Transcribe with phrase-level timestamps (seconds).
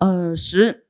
[0.00, 0.86] 二，十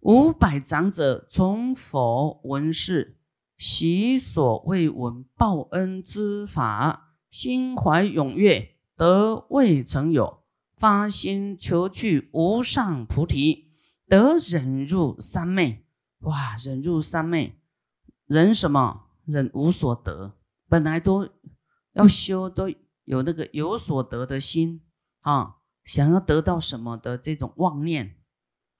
[0.00, 3.16] 五百长者从佛闻是
[3.56, 10.42] 习所未闻报恩之法，心怀踊跃，得未曾有，
[10.76, 13.70] 发心求去无上菩提，
[14.08, 15.86] 得忍入三昧。
[16.22, 17.60] 哇，忍入三昧，
[18.26, 19.10] 忍什么？
[19.26, 20.34] 忍无所得。
[20.68, 21.28] 本来都
[21.92, 22.68] 要修，都
[23.04, 24.82] 有那个有所得的心
[25.20, 25.57] 啊。
[25.88, 28.18] 想要得到什么的这种妄念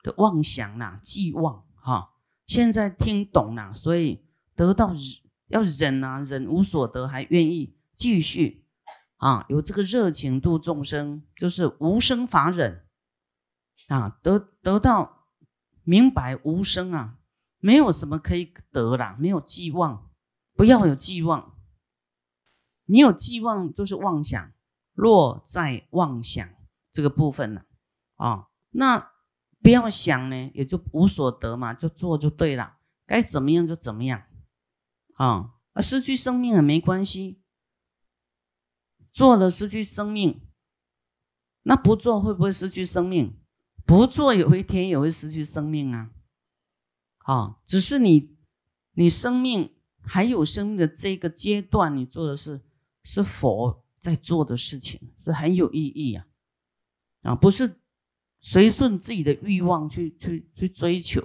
[0.02, 2.10] 的妄想呐，寄望哈，
[2.44, 4.92] 现在听懂了，所以得到
[5.46, 8.66] 要忍啊，忍无所得，还愿意继续
[9.16, 12.84] 啊，有这个热情度众生，就是无生法忍
[13.88, 15.28] 啊，得得到
[15.84, 17.16] 明白无生啊，
[17.56, 20.10] 没有什么可以得啦，没有寄望，
[20.52, 21.54] 不要有寄望，
[22.84, 24.52] 你有寄望就是妄想，
[24.92, 26.46] 若在妄想。
[26.98, 27.62] 这个部分呢，
[28.16, 29.12] 啊，那
[29.62, 34.24] 不要想呢，也就无所得嘛，就做就对了，该怎么样就怎么样，
[35.14, 37.40] 啊，啊，失去生命也没关系，
[39.12, 40.42] 做了失去生命，
[41.62, 43.38] 那不做会不会失去生命？
[43.86, 46.10] 不做有一天也会失去生命啊，
[47.18, 48.36] 啊，只是你
[48.94, 52.66] 你生命还有生命的这个阶段，你做的是
[53.04, 56.24] 是佛在做的事情，是很有意义啊。
[57.22, 57.80] 啊，不是
[58.40, 61.20] 随顺自己的欲望去去去追求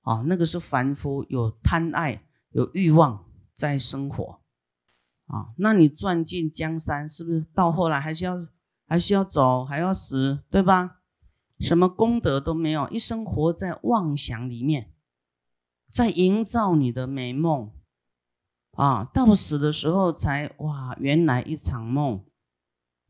[0.00, 4.40] 啊，那个是凡夫有贪爱有欲望在生活
[5.26, 5.52] 啊。
[5.58, 8.46] 那你赚尽江山，是不是到后来还是要
[8.86, 11.00] 还是要走，还要死，对吧？
[11.58, 14.92] 什么功德都没有，一生活在妄想里面，
[15.90, 17.72] 在营造你的美梦
[18.72, 19.04] 啊。
[19.04, 22.24] 到死的时候才哇，原来一场梦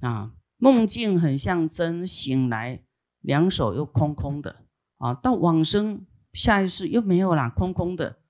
[0.00, 0.32] 啊。
[0.59, 2.83] 梦境很像真，醒来
[3.21, 4.65] 两手又空空的
[4.97, 5.12] 啊！
[5.12, 8.21] 到往生下一世又没有啦，空空的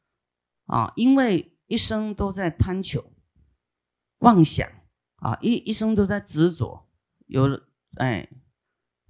[0.64, 0.92] 啊！
[0.96, 3.12] 因为一生都在贪求、
[4.18, 4.68] 妄想
[5.16, 6.88] 啊，一一生都在执着，
[7.26, 8.28] 有了哎，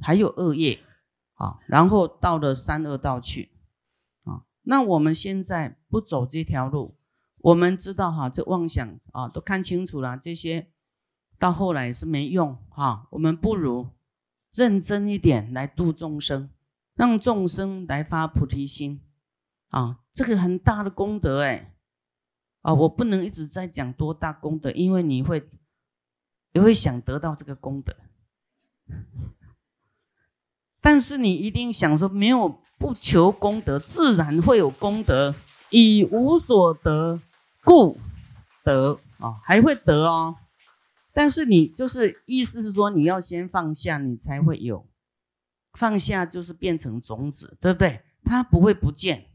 [0.00, 0.80] 还有恶业
[1.34, 3.52] 啊，然后到了三恶道去
[4.24, 4.44] 啊。
[4.62, 6.98] 那我们现在不走这条路，
[7.38, 10.70] 我们知道哈，这妄想啊，都看清楚了这些。
[11.38, 13.88] 到后来是没用哈，我们不如
[14.52, 16.50] 认真一点来度众生，
[16.94, 19.00] 让众生来发菩提心。
[19.68, 21.74] 啊，这个很大的功德哎，
[22.62, 25.50] 啊，我不能一直在讲多大功德，因为你会
[26.52, 27.94] 也会想得到这个功德，
[30.80, 35.34] 但是你一定想说，没有不求功德，自然会有功德，
[35.70, 37.20] 以无所得
[37.62, 37.98] 故
[38.64, 38.98] 得。
[39.18, 40.36] 啊，还会得哦。
[41.16, 44.86] 但是你就是意思是说，你要先放下，你才会有
[45.72, 48.04] 放下，就是变成种子，对不对？
[48.22, 49.30] 它不会不见。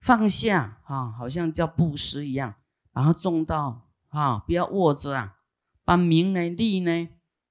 [0.00, 2.56] 放下啊，好像叫布施一样，
[2.92, 5.36] 然后种到啊，不要握着啊，
[5.84, 7.08] 把名呢、利呢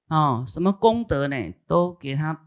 [0.08, 2.44] 啊，什么功德呢，都给它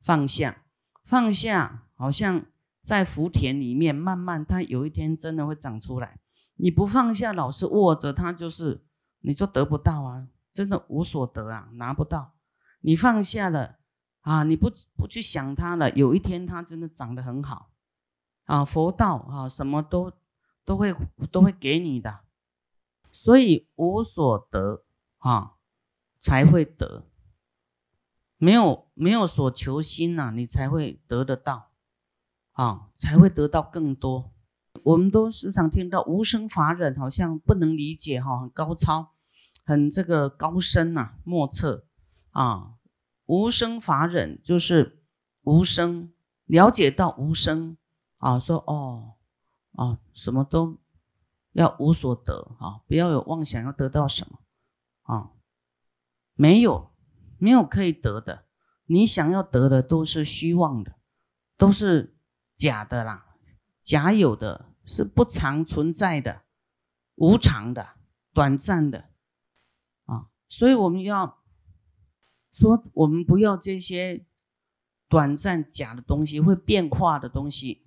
[0.00, 0.62] 放下。
[1.04, 2.46] 放下，好像
[2.80, 6.18] 在福田里面，慢慢它有一天真的会长出来。
[6.56, 8.86] 你不放下，老是握着它，就是。
[9.20, 12.34] 你就得不到啊，真的无所得啊，拿不到。
[12.80, 13.78] 你放下了
[14.22, 17.70] 啊，你不不去想它了，有一天它真的长得很好
[18.44, 20.12] 啊，佛道啊，什么都
[20.64, 20.94] 都会
[21.30, 22.20] 都会给你的。
[23.12, 24.84] 所以无所得
[25.18, 25.56] 啊，
[26.18, 27.04] 才会得。
[28.38, 31.72] 没有没有所求心呐，你才会得得到
[32.52, 34.32] 啊，才会得到更多。
[34.84, 39.12] 我们都时常听到无生法忍，好像不能理解哈，很高超，
[39.64, 41.86] 很这个高深呐，莫测
[42.30, 42.74] 啊。
[43.26, 45.04] 无生法忍就是
[45.42, 46.12] 无生，
[46.46, 47.76] 了解到无生
[48.18, 49.14] 啊，说哦
[49.72, 50.80] 哦，什么都
[51.52, 54.40] 要无所得啊，不要有妄想要得到什么
[55.02, 55.30] 啊，
[56.34, 56.90] 没有
[57.38, 58.46] 没有可以得的，
[58.86, 60.96] 你想要得的都是虚妄的，
[61.56, 62.18] 都是
[62.56, 63.26] 假的啦。
[63.84, 66.42] 假有的是不常存在的，
[67.14, 67.90] 无常的、
[68.34, 69.10] 短暂的
[70.06, 71.44] 啊，所以我们要
[72.52, 74.26] 说，我们不要这些
[75.08, 77.86] 短暂假的东西，会变化的东西。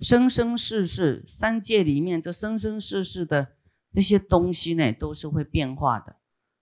[0.00, 3.56] 生生世世三界里面，这生生世世的
[3.90, 6.16] 这些东西呢，都是会变化的。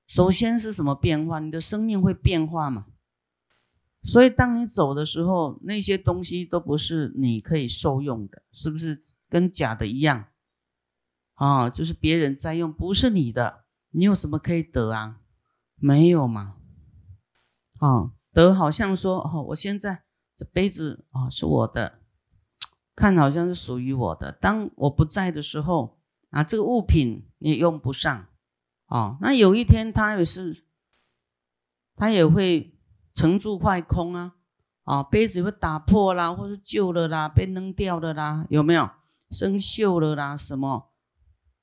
[0.07, 1.41] 首先是什么变化？
[1.41, 2.87] 你的生命会变化嘛？
[4.05, 10.27] 所以，当你走的时候，那些东西都不是你可以受用的，是不是跟假的一样？
[11.35, 15.21] 啊，就是别人在用，不是你的，你有什么可以得啊？
[15.75, 16.57] 没有嘛？
[17.79, 22.01] 啊，得好像说，哦，我现在这杯子啊是我的，
[22.95, 24.33] 看好像是属于我的。
[24.33, 25.99] 当我不在的时候，
[26.31, 28.27] 啊，这个物品你也用不上，
[28.87, 30.65] 哦，那有一天他也是，
[31.95, 32.79] 他也会
[33.13, 34.37] 沉住坏空啊，
[34.85, 38.89] 啊，杯子会打破啦，或是旧了啦，被扔掉的啦，有没有
[39.31, 40.37] 生锈了啦？
[40.37, 40.93] 什么？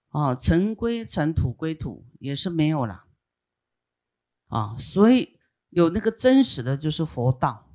[0.09, 3.05] 啊，尘归尘，土归土，也是没有了。
[4.47, 5.39] 啊，所以
[5.69, 7.71] 有那个真实的就是佛道，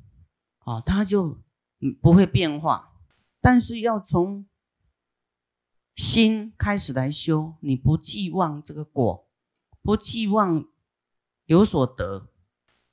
[0.60, 1.42] 啊，它就
[2.00, 2.92] 不会变化。
[3.40, 4.46] 但是要从
[5.96, 9.28] 心开始来修，你不寄望这个果，
[9.82, 10.68] 不寄望
[11.46, 12.30] 有所得，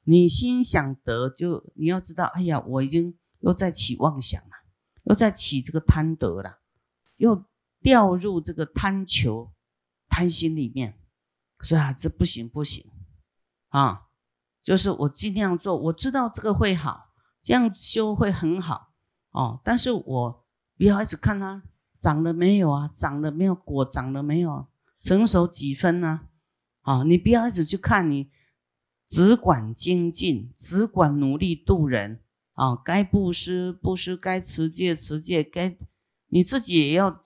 [0.06, 4.51] 你心想得，就你要知道，哎呀，我已经又在起妄想了，
[5.03, 6.62] 又在起这个贪得了，
[7.17, 7.45] 又
[7.81, 9.51] 掉入这个贪求、
[10.07, 11.00] 贪心里面，
[11.62, 12.85] 是啊，这不行不行。
[13.69, 14.07] 啊，
[14.63, 18.94] 就是我尽量做，我知道这个会好，这样修会很好
[19.31, 19.59] 哦。
[19.63, 20.45] 但是我
[20.77, 21.63] 不要一直看它
[22.00, 24.68] 长了没有啊，长了没有果，长了没有，
[25.01, 26.27] 成熟几分呢？
[26.81, 28.29] 啊，你不要一直去看，你
[29.07, 32.21] 只管精进，只管努力度人
[32.53, 32.75] 啊。
[32.75, 35.77] 该布施布施，该持戒持戒，该
[36.35, 37.23] 你自己也要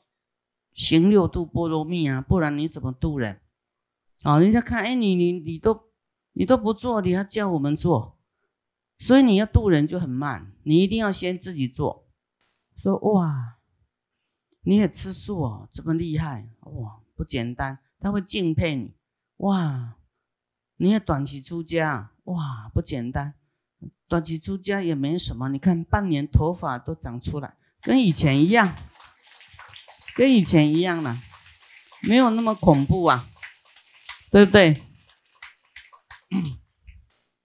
[0.71, 3.41] 行六度波罗蜜啊，不然你怎么度人？
[4.21, 5.89] 啊，人家看，哎，你你你都。
[6.33, 8.17] 你都不做，你要叫我们做，
[8.97, 10.53] 所以你要渡人就很慢。
[10.63, 12.07] 你一定要先自己做。
[12.77, 13.57] 说哇，
[14.61, 17.79] 你也吃素哦，这么厉害哇，不简单。
[17.99, 18.93] 他会敬佩你
[19.37, 19.97] 哇，
[20.77, 23.33] 你也短期出家哇，不简单。
[24.07, 28.73] 短期出家也没什么，你看半年头发都长出来，跟以前一样，
[30.19, 31.17] 跟以前一样了，
[32.01, 33.29] 没有那么恐怖啊，
[34.29, 34.73] 对不对？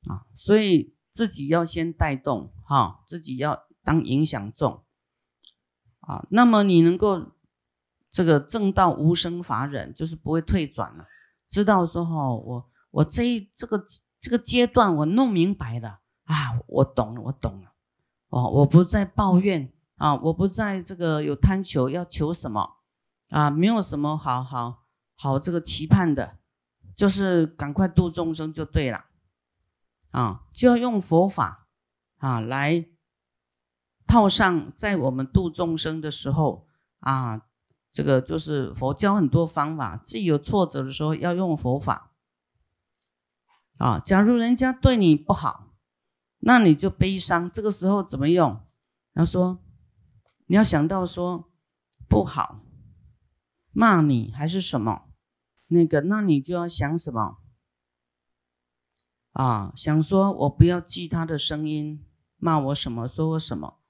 [0.09, 4.85] 啊，所以自己要先带动哈，自己要当影响众
[6.01, 6.27] 啊。
[6.31, 7.31] 那么你能够
[8.11, 11.07] 这个正道无生法忍，就是不会退转了。
[11.47, 13.87] 知道说哈，我我这一这个
[14.21, 17.73] 这个阶段我弄明白了啊，我懂了，我懂了
[18.31, 22.77] 哦，我不再抱怨啊，我不在这个有贪求，要求什么
[23.31, 23.51] 啊？
[23.51, 26.39] 没有什么好好好这个期盼的。
[26.97, 29.07] 就是赶快度众生就对了，
[30.13, 31.67] 啊，就要用佛法
[32.19, 32.87] 啊来
[34.07, 36.69] 套上，在我们度众生的时候
[37.01, 37.49] 啊，
[37.91, 42.13] 这个就是佛教很多方法，自己有挫折的时候要用佛法
[43.79, 43.99] 啊。
[43.99, 45.75] 假如人家对你不好，
[46.39, 48.65] 那你就悲伤，这个时候怎么用？
[49.13, 49.59] 他说
[50.47, 51.51] 你要想到说
[52.09, 52.61] 不好，
[53.73, 55.09] 骂你还是什么？
[55.69, 57.39] 那个，那你就要想什么
[59.33, 59.73] 啊？
[59.75, 62.05] 想说我不要记他的声音，
[62.37, 63.81] 骂我什么，说我什么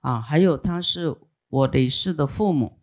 [0.00, 0.20] 啊？
[0.20, 1.18] 还有他是
[1.48, 2.80] 我累世的父母，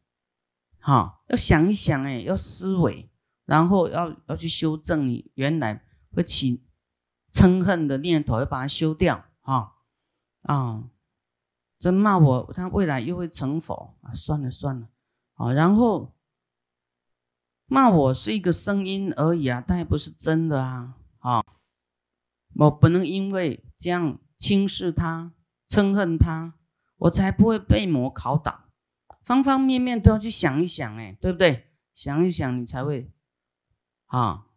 [0.80, 3.10] 哈，要想一想，哎，要思维，
[3.46, 6.64] 然后要要去修正你原来会起
[7.34, 9.78] 嗔恨的念头，要把它修掉，哈
[10.42, 10.91] 啊，
[11.82, 14.14] 真骂我，他未来又会成佛啊？
[14.14, 14.88] 算了算了，
[15.34, 16.14] 啊，然后。
[17.74, 20.98] 骂我是一个声音而已啊，但也不是真的啊！
[21.20, 21.42] 啊，
[22.56, 25.32] 我不能因为这样轻视他、
[25.70, 26.56] 憎恨他，
[26.98, 28.68] 我才不会被魔拷打。
[29.24, 31.72] 方方面面都要去想一想，哎，对不对？
[31.96, 33.10] 想一想，你才会
[34.08, 34.48] 啊，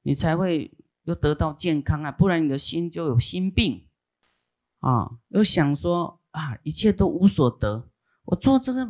[0.00, 3.90] 你才会又得到健康啊，不然你的心就有心病
[4.78, 5.18] 啊。
[5.28, 7.90] 又想说啊，一切都无所得，
[8.24, 8.88] 我做这个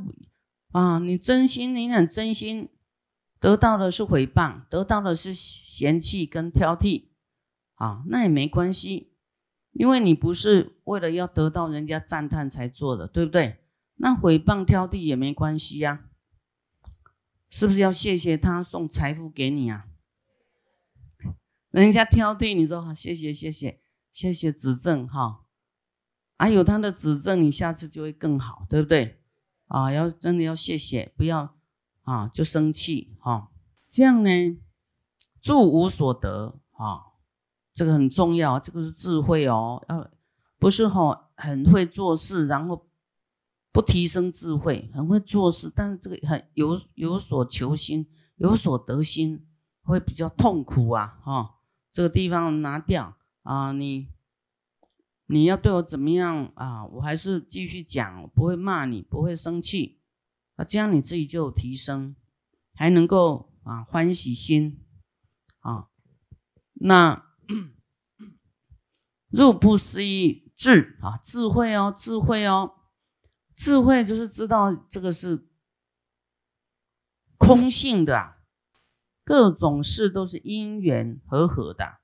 [0.73, 2.71] 啊，你真心，你很真心。
[3.40, 7.11] 得到的是诽谤，得到的是嫌弃跟挑剔，
[7.75, 9.12] 啊，那也没关系，
[9.71, 13.59] 因为你不是为了要得到人家赞叹才做的，对不对？
[13.95, 16.09] 那诽谤挑剔也没关系呀，
[17.49, 19.87] 是不是要谢谢他送财富给你啊？
[21.71, 23.80] 人家挑剔你说好，谢谢谢谢
[24.12, 25.45] 谢谢指正哈，
[26.38, 29.21] 啊有他的指正，你下次就会更好，对不对？
[29.66, 31.54] 啊，要真的要谢谢，不要。
[32.02, 33.50] 啊，就生气哈，
[33.90, 34.30] 这样呢，
[35.42, 37.02] 住无所得啊，
[37.75, 40.11] 这个很重要，这个是智慧哦，要
[40.59, 42.88] 不是哈很会做事，然后
[43.71, 49.47] 不提升智慧，很会做事，但是这个很有有所求心，有所得心，
[49.83, 51.57] 会比较痛苦啊哈，
[51.92, 54.09] 这个地方拿掉啊，你
[55.30, 56.87] 你要对我怎么样啊？
[56.87, 60.00] 我还是继续讲，不会骂你，不会生气。
[60.56, 62.16] 那这样你自己就有提升，
[62.76, 64.82] 还能够啊欢喜心
[65.58, 65.88] 啊。
[66.73, 67.26] 那
[69.28, 72.76] 入不思议，智啊，智慧哦，智慧哦，
[73.54, 75.47] 智慧就是知道这个是
[77.37, 78.38] 空性的啊，
[79.25, 81.99] 各种事都是因缘和合的，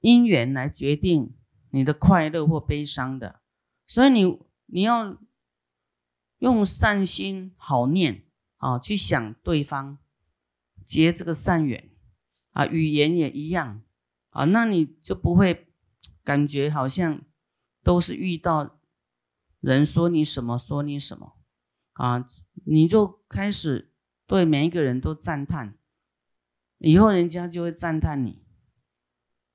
[0.00, 1.36] 因缘来决定
[1.74, 3.42] 你的快乐或悲伤的，
[3.86, 5.18] 所以你你要
[6.38, 8.24] 用善心好念
[8.56, 9.98] 啊，去想对方
[10.82, 11.90] 结这个善缘
[12.52, 13.82] 啊，语言也一样
[14.30, 15.68] 啊，那你就不会
[16.22, 17.20] 感觉好像。
[17.84, 18.80] 都是遇到
[19.60, 21.36] 人说你什么，说你什么
[21.92, 22.26] 啊，
[22.64, 23.92] 你就开始
[24.26, 25.76] 对每一个人都赞叹，
[26.78, 28.43] 以后人家就会赞叹你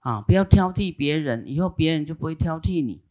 [0.09, 3.03] 啊，不要挑剔别人，以后别人就不会挑剔你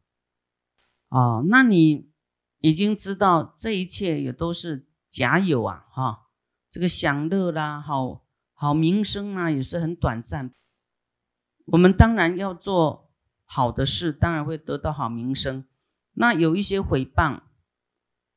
[1.08, 1.44] 哦。
[1.48, 2.10] 那你
[2.58, 6.28] 已经知道这一切也都是假有啊，哈，
[6.70, 10.52] 这个享乐啦，好好名声啊，也是很短暂。
[11.66, 13.06] 我们当然要做。
[13.50, 15.64] 好的事当然会得到好名声，
[16.12, 17.40] 那有一些诽谤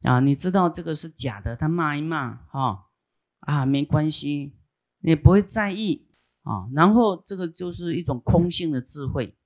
[0.04, 2.88] 啊，你知道这个是假的，他骂一骂哈
[3.42, 4.56] 啊，没关系，
[5.00, 6.08] 你不会在意
[6.44, 6.68] 啊。
[6.74, 9.38] 然后这个就是一种空性的智慧，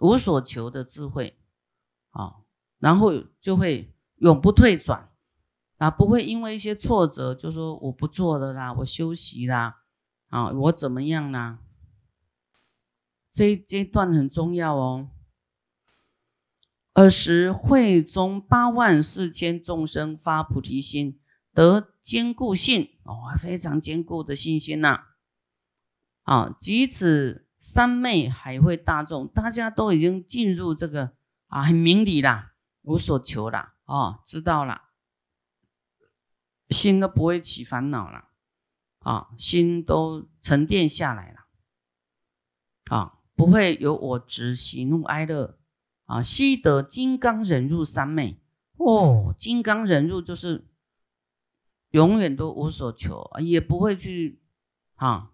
[0.00, 1.38] 无所求的智慧
[2.10, 2.36] 啊，
[2.78, 5.10] 然后就会永不退转
[5.78, 9.82] 啊，不会因为一些挫折就说我不做了啦，我休息啦
[10.28, 11.60] 啊，我怎么样啦？
[13.32, 15.10] 这这段很重要哦。
[16.94, 21.20] 尔时会中八万四千众生发菩提心，
[21.54, 25.06] 得坚固性哦，非常坚固的信心呐。
[26.22, 31.12] 啊即此三昧海会大众，大家都已经进入这个
[31.46, 34.90] 啊，很明理啦，无所求啦，哦，知道了，
[36.68, 38.28] 心都不会起烦恼了，
[39.00, 41.46] 啊，心都沉淀下来了，
[42.96, 43.16] 啊。
[43.36, 45.58] 不会有我执、喜怒哀乐
[46.04, 46.22] 啊！
[46.22, 48.38] 悉得金刚忍入三昧
[48.76, 50.68] 哦，金刚忍入就是
[51.92, 54.42] 永远都无所求，也不会去
[54.96, 55.30] 啊，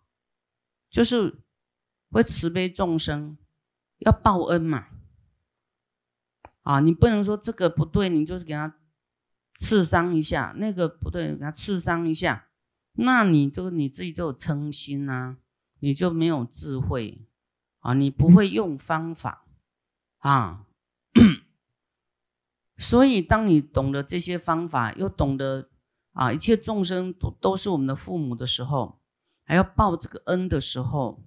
[0.97, 1.43] 就是
[2.11, 3.37] 会慈悲众生，
[3.99, 4.87] 要报恩嘛
[6.63, 6.81] 啊！
[6.81, 8.79] 你不能说这个不对，你就是给他
[9.59, 12.49] 刺伤一下；那个不对，给他刺伤一下，
[12.93, 15.37] 那你就你自己就有嗔心呐，
[15.81, 17.29] 你就没有智慧。
[17.81, 19.47] 啊，你不会用方法
[20.21, 20.65] 啊，
[22.79, 25.69] 所以当你懂得这些方法，又懂得
[26.13, 29.03] 啊，一切众生都都是我们的父母的时候，
[29.47, 31.25] 还要报这个恩的时候，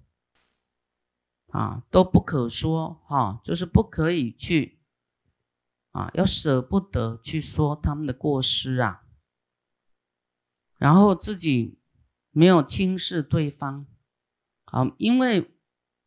[1.48, 4.80] 啊，都不可说哈，就是不可以去
[5.90, 9.02] 啊，要舍不得去说他们的过失啊，
[10.76, 11.80] 然后自己
[12.30, 13.86] 没有轻视对方，
[14.66, 15.56] 啊，因为。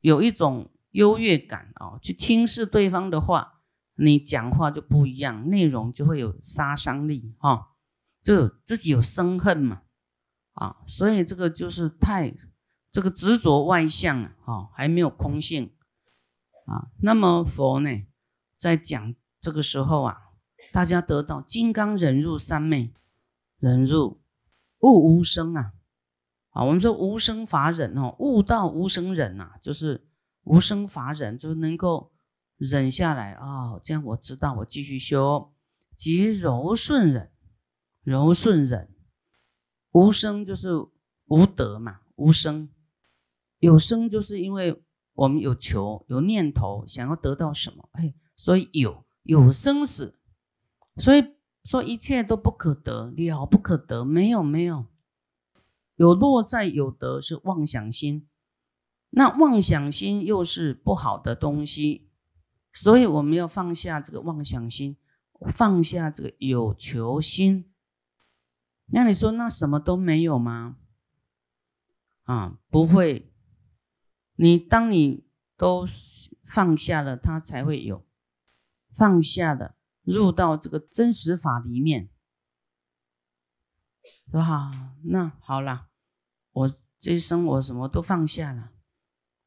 [0.04, 3.62] 有一种优越感啊，去轻视对方的话，
[3.96, 7.78] 你讲话就不一样，内容就会有杀伤力哈，
[8.22, 9.83] 就自己有生恨嘛
[10.54, 12.36] 啊，所以这个就是太
[12.92, 15.74] 这个执着外向啊，还没有空性
[16.66, 16.90] 啊。
[17.02, 17.90] 那么佛呢，
[18.58, 20.18] 在讲这个时候啊，
[20.72, 22.94] 大家得到金刚忍入三昧，
[23.60, 24.22] 忍入
[24.80, 25.74] 悟无生啊。
[26.52, 30.08] 啊，我们说无生法忍哦，悟道无生忍呐，就是
[30.44, 32.14] 无生法忍，就是能够
[32.58, 33.80] 忍下来啊。
[33.84, 35.52] 这样我知道，我继续修，
[35.96, 37.32] 即柔顺忍，
[38.04, 38.93] 柔顺忍，
[39.94, 40.70] 无生就是
[41.26, 42.70] 无德嘛，无生
[43.60, 44.84] 有生就是因为
[45.14, 50.20] 我们有求有念头，想要得到什么，哎，所以有有生死，
[50.98, 51.24] 所以
[51.64, 54.88] 说一切都不可得了不可得，没有没有。
[55.96, 58.28] 有落在有得是妄想心，
[59.12, 62.10] 那妄想心又是不好的东西，
[62.74, 64.98] 所以我们要放下这个妄想心，
[65.54, 67.73] 放下这个有求心。
[68.96, 70.78] 那你说那什么都没有吗？
[72.26, 73.34] 啊，不会。
[74.36, 75.84] 你当你都
[76.46, 78.06] 放下了，它才会有
[78.96, 82.12] 放下的入到这个真实法里面。
[84.32, 84.72] 说好，
[85.06, 85.88] 那好了，
[86.52, 88.72] 我这一生我什么都放下了，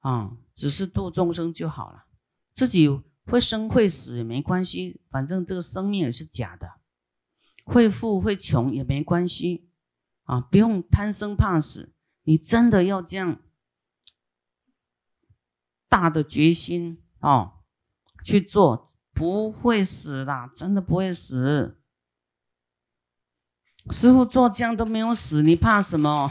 [0.01, 2.07] 啊，只是度众生就好了，
[2.53, 2.89] 自己
[3.27, 6.81] 会生会死也没关系，反正这个生命也是假的，
[7.67, 9.69] 会富会穷也没关系，
[10.23, 11.93] 啊，不用贪生怕死，
[12.23, 13.43] 你真的要这样
[15.89, 17.65] 大的决心哦
[18.23, 21.83] 去做，不会死的，真的不会死。
[23.91, 26.31] 师傅做样都没有死，你怕什么？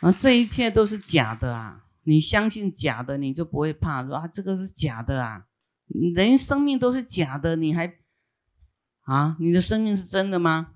[0.00, 1.85] 啊，这一切都是假的啊！
[2.08, 5.48] 你相信假的，你就不会怕说啊，这个是假的啊！
[6.14, 7.98] 人生命都是假的，你还
[9.02, 9.36] 啊？
[9.40, 10.74] 你的生命是真的吗？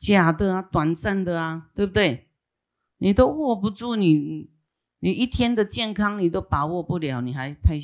[0.00, 2.28] 假的啊，短暂的啊，对不对？
[2.96, 4.50] 你都握不住，你
[4.98, 7.78] 你一天的健康你都把握不了，你还太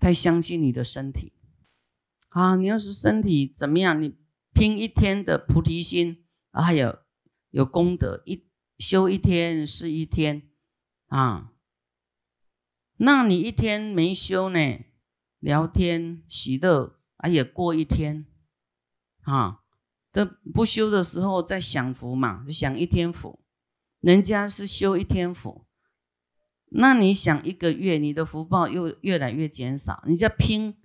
[0.00, 1.32] 太相信你的身体
[2.30, 2.56] 啊？
[2.56, 4.18] 你要是身体怎么样，你
[4.52, 6.98] 拼一天的菩提心，还有
[7.50, 8.49] 有功德，一
[8.80, 10.48] 修一天是一天
[11.08, 11.52] 啊。
[12.96, 14.58] 那你一天没修呢？
[15.38, 18.24] 聊天喜乐，啊也过一天
[19.24, 19.60] 啊。
[20.12, 23.44] 的不修的时候在享福嘛，享一天福。
[24.00, 25.66] 人家是修一天福，
[26.70, 30.02] 那你想一个月，你的福报又越来越减少。
[30.06, 30.78] 你在拼，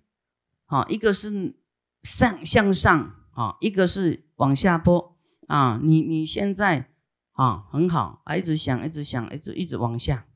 [0.66, 1.58] 啊，一个是
[2.04, 5.80] 上向上啊，一个是往下坡啊。
[5.82, 6.94] 你你现在
[7.36, 10.28] 啊很好，啊一直想，一直想，一直一直往下。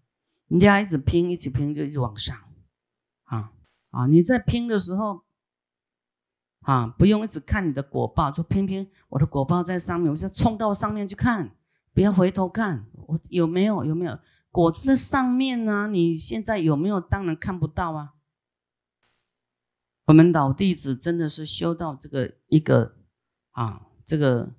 [0.47, 2.37] 人家一直拼，一直拼就一直往上，
[3.25, 3.51] 啊
[3.89, 4.07] 啊！
[4.07, 5.23] 你在拼的时候。
[6.63, 11.55] 啊，不用一直看你的果报，就拼拼我的果报在上面，我就冲到上面去看，
[11.93, 14.19] 不要回头看我有没有有没有
[14.51, 15.87] 果子在上面呢？
[15.87, 16.99] 你现在有没有？
[16.99, 18.13] 当然看不到啊。
[20.05, 22.97] 我们老弟子真的是修到这个一个
[23.51, 24.53] 啊，这个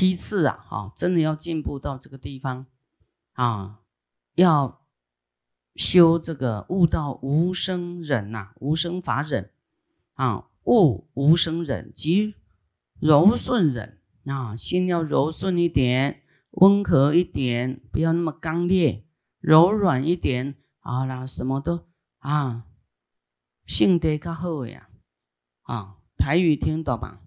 [0.00, 2.64] 梯次啊，哈，真的要进步到这个地方
[3.34, 3.80] 啊，
[4.34, 4.80] 要
[5.74, 9.50] 修这个悟道无生忍呐，无生法忍。
[10.14, 12.34] 啊，悟无生忍即
[12.98, 19.06] 柔顺忍啊，心要柔顺一点，温和一点，不要那么刚烈，
[19.38, 20.54] 柔软一点。
[20.78, 21.86] 好啦，什么都
[22.20, 22.64] 啊，
[23.66, 24.88] 性德较好呀。
[25.64, 27.20] 啊，台语听懂吗？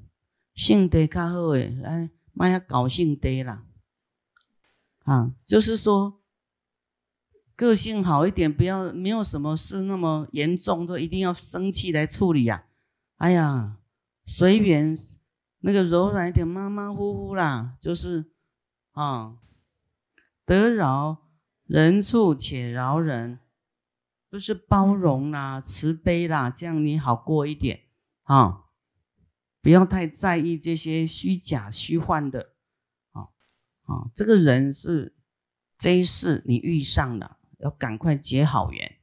[0.56, 3.64] 性德较好诶，哎，妈要搞性德啦。
[5.06, 6.22] 啊，就是说
[7.56, 12.66] 个性好一点，不要没有什么事那么严重，都一定要生气来处理呀。
[13.18, 13.78] 哎呀，
[14.26, 14.98] 随缘，
[15.60, 18.32] 那个柔软一点，马马虎虎啦，就是
[18.92, 19.38] 啊，
[20.46, 21.30] 得饶
[21.66, 23.40] 人处且饶人，
[24.32, 27.82] 就是包容啦、慈悲啦，这样你好过一点
[28.24, 28.63] 啊，
[29.64, 32.54] 不要太在意这些虚假虚幻的。
[33.14, 33.34] 啊
[33.86, 35.16] 啊，这个人是
[35.80, 39.00] 这一世你遇上了，要赶快结好缘。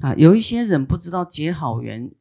[0.00, 2.14] 啊，有一些人不知道结好缘。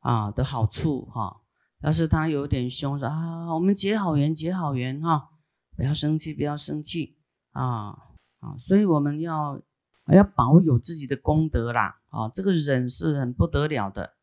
[0.00, 1.42] 啊的好处哈，
[1.80, 5.30] 要是他有点凶，说啊，我们结好缘，结好缘哈，
[5.76, 7.18] 不要生气，不要生气。
[7.50, 7.90] 啊
[8.38, 9.60] 啊，所以我们要
[10.06, 12.00] 要保有自己的功德啦。
[12.10, 14.14] 啊，这个忍是很不得了的。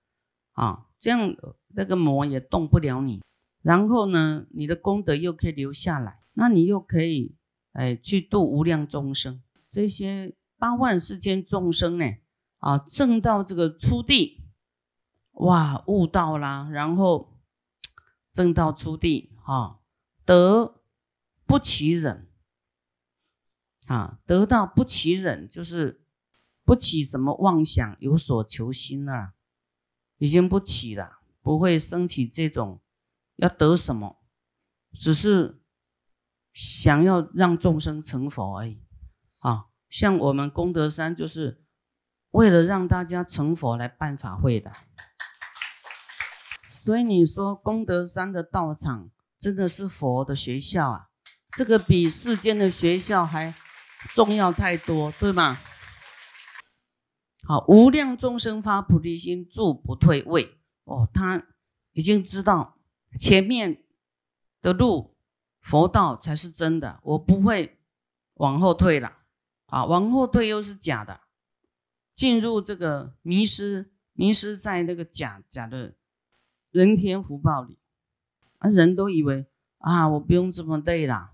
[0.54, 1.36] 啊，这样
[1.76, 3.22] 那个魔也动不了你，
[3.62, 7.36] 然后呢，你的功德又可以留下来，那你又可以
[7.74, 12.06] 哎去度无量众生，这些八万世间众生呢
[12.60, 14.42] 啊，证到这个初地。
[15.40, 17.38] 哇，悟道啦，然后
[18.32, 19.82] 正道出地，哈，
[20.24, 20.82] 得
[21.46, 22.30] 不其忍，
[23.88, 26.06] 啊，得到不其忍，就是
[26.64, 29.34] 不起什么妄想，有所求心了，
[30.18, 32.82] 已经不起了，不会升起这种
[33.36, 34.20] 要得什么，
[34.98, 35.62] 只是
[36.52, 38.82] 想要让众生成佛而已，
[39.38, 41.64] 啊，像我们功德山就是
[42.32, 44.72] 为了让大家成佛来办法会的。
[46.68, 51.10] 所以你说功德山的道场真的是佛的学校啊，
[51.56, 53.54] 这个比世间的学校还
[54.16, 55.60] 重要太多，对吗？
[57.48, 60.55] 好，无量众生发菩提心，住不退位。
[60.86, 61.46] 哦，他
[61.92, 62.80] 已经知道
[63.20, 63.84] 前面
[64.62, 65.16] 的路
[65.60, 67.78] 佛道才是真的，我不会
[68.36, 69.18] 往后退了。
[69.66, 71.22] 啊，往后退又是假的，
[72.14, 75.96] 进入这个迷失，迷失在那个假假的。
[76.72, 77.80] 人天福报里，
[78.60, 81.32] 啊，人都以为啊，我不用这么累了，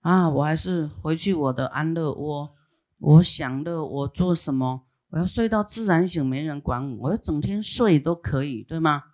[0.00, 2.56] 啊，我还是回去我的安乐窝，
[2.98, 4.86] 我享乐，我做什么？
[5.10, 9.04] 我要睡到自然醒，没人管我，我要整天睡都可以，对吗？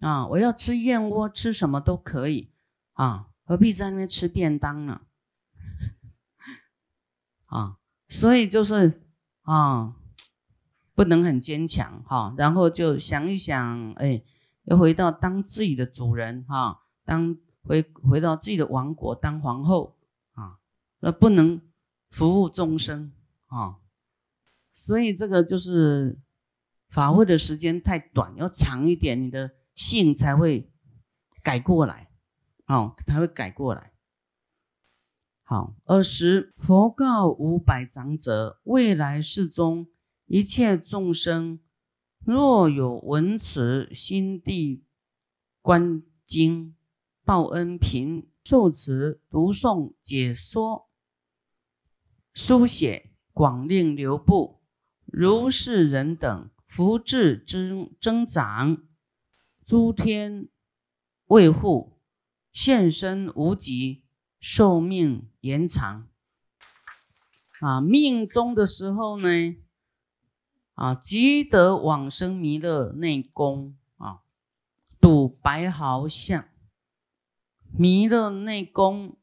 [0.00, 2.50] 啊，我要吃燕窝，吃什么都可以，
[2.92, 5.02] 啊，何必在那吃便当呢？
[7.46, 7.76] 啊，
[8.08, 9.02] 所以就是
[9.42, 9.94] 啊，
[10.94, 14.22] 不能很坚强哈，然后就想一想，哎。
[14.66, 19.96] 要回到当自己的主人哈，当回回到自己的王国当皇后
[20.34, 20.60] 啊，
[21.00, 21.60] 那不能
[22.10, 23.12] 服务众生
[23.48, 23.78] 啊，
[24.84, 26.18] 所以这个就是
[26.88, 30.68] 法会的时间太短，要长一点，你的性才会
[31.40, 32.10] 改过来
[32.66, 33.92] 哦，才会改过来。
[35.44, 39.86] 好，二十，佛告五百长者：未来世中，
[40.26, 41.60] 一切众生
[42.24, 44.84] 若有闻此心地
[45.60, 46.74] 观经、
[47.24, 50.88] 报恩品、受持、读诵、解说、
[52.34, 54.58] 书写、广令流布，
[55.12, 58.78] 如是人等福智增增长，
[59.66, 60.48] 诸天
[61.26, 62.00] 卫护，
[62.50, 64.04] 现身无极，
[64.40, 66.08] 寿命延长。
[67.60, 69.28] 啊，命中的时候呢，
[70.72, 74.22] 啊，即得往生弥勒内宫啊，
[74.98, 76.48] 睹白毫相。
[77.76, 79.18] 弥勒内宫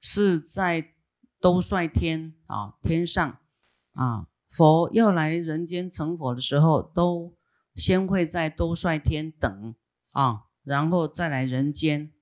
[0.00, 0.94] 是在
[1.38, 3.38] 兜率天啊，天上
[3.92, 4.26] 啊，
[4.56, 7.34] 佛要来人间成佛的时候，都
[7.74, 9.74] 先会在兜率天等
[10.12, 12.12] 啊，然后再来人间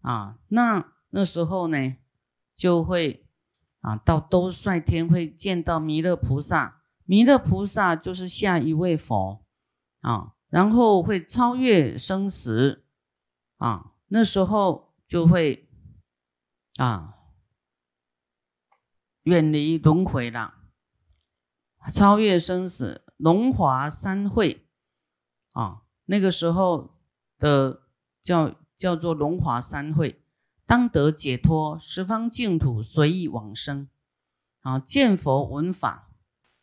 [0.00, 0.38] 啊。
[0.48, 1.96] 那那时候呢，
[2.54, 3.26] 就会
[3.80, 9.44] 啊，到兜率天会见到弥勒菩萨，弥勒菩萨就是下一位佛
[10.00, 12.84] 啊，然后会超越生死
[13.58, 14.86] 啊，那时候。
[15.08, 15.68] 就会
[16.78, 17.14] 啊
[19.22, 20.55] 远离轮回了，
[21.92, 24.66] 超越生死，龙华三会
[25.52, 26.94] 啊，那个时候
[27.38, 27.82] 的
[28.22, 30.20] 叫叫做龙华三会，
[30.66, 33.88] 当得解脱，十方净土随意往生
[34.60, 36.10] 啊，见佛闻法，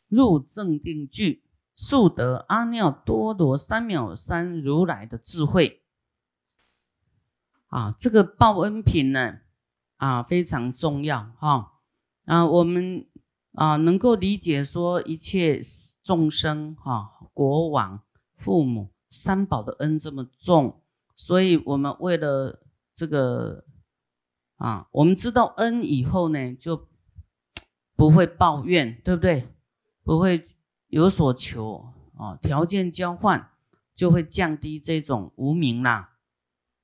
[0.08, 1.44] 入正定具，
[1.76, 5.82] 速得阿耨多罗三藐三如来的智慧。
[7.68, 9.40] 啊，这个报恩品呢，
[9.98, 11.80] 啊非常重要哈。
[12.26, 13.08] 啊，我们
[13.54, 15.62] 啊能够理解说一切
[16.02, 18.02] 众生哈，国王、
[18.36, 20.82] 父母、三宝的恩这么重，
[21.16, 22.62] 所以我们为了
[22.94, 23.66] 这个
[24.58, 26.88] 啊，我们知道恩以后呢，就
[27.96, 29.50] 不会抱怨，对不对？
[30.04, 30.44] 不会
[30.88, 33.52] 有所求啊，条件交换
[33.96, 36.18] 就会降低这种无名啦，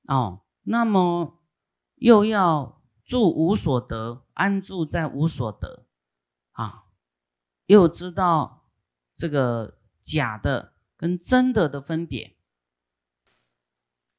[0.06, 0.42] 哦。
[0.62, 1.38] 那么
[1.96, 5.86] 又要住无所得，安住在无所得
[6.60, 6.84] 啊，
[7.64, 8.68] 又知道
[9.16, 12.36] 这个假的跟真的的分别。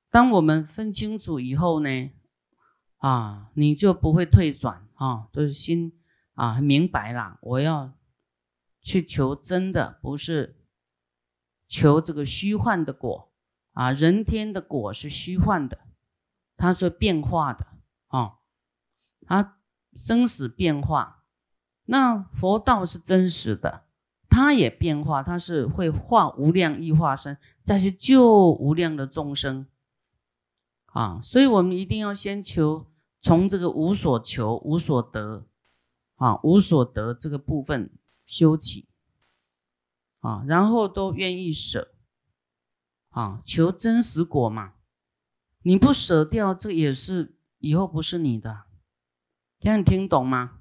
[0.10, 2.12] 当我们分清楚以后呢，
[2.98, 6.02] 啊，你就不会退转啊，就是心
[6.34, 7.94] 啊明白了，我要
[8.82, 10.66] 去求真的，不是
[11.68, 13.32] 求这个虚幻的果
[13.74, 15.88] 啊，人天的果是虚幻的。
[16.58, 17.68] 它是变化的
[18.08, 18.40] 啊，
[19.26, 19.60] 它
[19.96, 21.21] 生死变化。
[21.92, 23.84] 那佛道是真实的，
[24.30, 29.68] 它也变化，它是会化无量亿化身，再去救无量的众生
[30.86, 31.20] 啊。
[31.22, 32.88] 所以，我们一定要先求
[33.20, 35.46] 从这个无所求、无所得
[36.16, 37.92] 啊、无所得这个部分
[38.26, 38.88] 修起
[40.22, 41.94] 啊，然后都愿意舍
[43.10, 44.76] 啊，求真实果嘛。
[45.64, 48.64] 你不舍掉，这也是以后不是你的，
[49.60, 50.60] 这样听懂吗？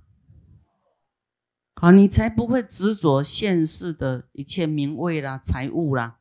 [1.83, 6.19] 好，你才不会执着现世的一切名位啦、财物啦，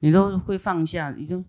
[0.00, 1.48] 你都会放下，已经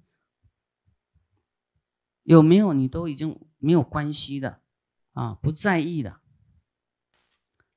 [2.22, 4.62] 有没有你都已经没有关系的
[5.14, 6.20] 啊，不在意的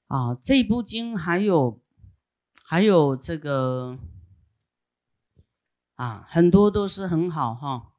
[0.08, 0.34] 啊。
[0.34, 1.80] 这部经还有
[2.62, 3.98] 还有这个
[5.94, 7.89] 啊，很多都是很好哈。